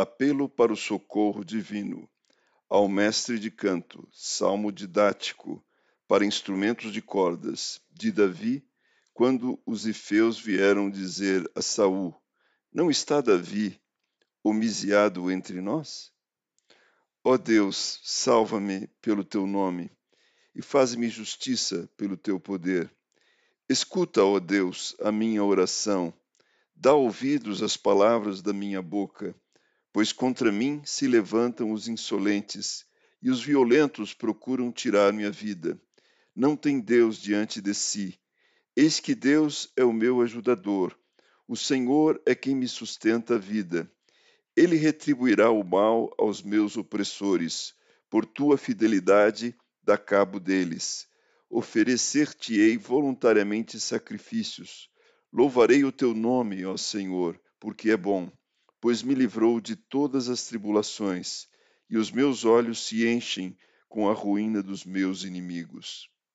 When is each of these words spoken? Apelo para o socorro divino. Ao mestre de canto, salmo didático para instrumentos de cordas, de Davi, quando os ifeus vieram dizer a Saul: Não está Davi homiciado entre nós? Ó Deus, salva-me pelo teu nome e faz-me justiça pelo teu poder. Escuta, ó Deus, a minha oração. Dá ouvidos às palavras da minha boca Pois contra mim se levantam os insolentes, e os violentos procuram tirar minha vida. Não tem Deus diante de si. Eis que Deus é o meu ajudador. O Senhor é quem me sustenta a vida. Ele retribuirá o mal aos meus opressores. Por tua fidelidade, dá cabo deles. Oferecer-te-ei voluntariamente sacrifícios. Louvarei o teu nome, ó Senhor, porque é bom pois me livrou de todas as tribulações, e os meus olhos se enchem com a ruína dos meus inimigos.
Apelo 0.00 0.48
para 0.48 0.72
o 0.72 0.76
socorro 0.76 1.44
divino. 1.44 2.08
Ao 2.68 2.88
mestre 2.88 3.36
de 3.36 3.50
canto, 3.50 4.08
salmo 4.12 4.70
didático 4.70 5.60
para 6.06 6.24
instrumentos 6.24 6.92
de 6.92 7.02
cordas, 7.02 7.80
de 7.90 8.12
Davi, 8.12 8.64
quando 9.12 9.60
os 9.66 9.88
ifeus 9.88 10.38
vieram 10.38 10.88
dizer 10.88 11.50
a 11.52 11.60
Saul: 11.60 12.14
Não 12.72 12.88
está 12.92 13.20
Davi 13.20 13.76
homiciado 14.40 15.32
entre 15.32 15.60
nós? 15.60 16.12
Ó 17.24 17.36
Deus, 17.36 17.98
salva-me 18.04 18.86
pelo 19.02 19.24
teu 19.24 19.48
nome 19.48 19.90
e 20.54 20.62
faz-me 20.62 21.08
justiça 21.08 21.90
pelo 21.96 22.16
teu 22.16 22.38
poder. 22.38 22.88
Escuta, 23.68 24.22
ó 24.22 24.38
Deus, 24.38 24.94
a 25.00 25.10
minha 25.10 25.42
oração. 25.42 26.14
Dá 26.72 26.94
ouvidos 26.94 27.64
às 27.64 27.76
palavras 27.76 28.40
da 28.40 28.52
minha 28.52 28.80
boca 28.80 29.34
Pois 29.92 30.12
contra 30.12 30.52
mim 30.52 30.82
se 30.84 31.06
levantam 31.06 31.72
os 31.72 31.88
insolentes, 31.88 32.84
e 33.22 33.30
os 33.30 33.42
violentos 33.42 34.14
procuram 34.14 34.70
tirar 34.70 35.12
minha 35.12 35.30
vida. 35.30 35.80
Não 36.34 36.56
tem 36.56 36.78
Deus 36.78 37.20
diante 37.20 37.60
de 37.60 37.74
si. 37.74 38.18
Eis 38.76 39.00
que 39.00 39.14
Deus 39.14 39.72
é 39.76 39.84
o 39.84 39.92
meu 39.92 40.20
ajudador. 40.20 40.96
O 41.48 41.56
Senhor 41.56 42.20
é 42.24 42.34
quem 42.34 42.54
me 42.54 42.68
sustenta 42.68 43.34
a 43.34 43.38
vida. 43.38 43.90
Ele 44.54 44.76
retribuirá 44.76 45.50
o 45.50 45.64
mal 45.64 46.14
aos 46.18 46.42
meus 46.42 46.76
opressores. 46.76 47.74
Por 48.08 48.24
tua 48.24 48.56
fidelidade, 48.56 49.56
dá 49.82 49.98
cabo 49.98 50.38
deles. 50.38 51.08
Oferecer-te-ei 51.50 52.76
voluntariamente 52.76 53.80
sacrifícios. 53.80 54.88
Louvarei 55.32 55.84
o 55.84 55.90
teu 55.90 56.14
nome, 56.14 56.64
ó 56.64 56.76
Senhor, 56.76 57.40
porque 57.58 57.90
é 57.90 57.96
bom 57.96 58.30
pois 58.80 59.02
me 59.02 59.14
livrou 59.14 59.60
de 59.60 59.76
todas 59.76 60.28
as 60.28 60.44
tribulações, 60.44 61.48
e 61.90 61.96
os 61.96 62.10
meus 62.10 62.44
olhos 62.44 62.86
se 62.86 63.06
enchem 63.06 63.56
com 63.88 64.08
a 64.08 64.12
ruína 64.12 64.62
dos 64.62 64.84
meus 64.84 65.24
inimigos. 65.24 66.10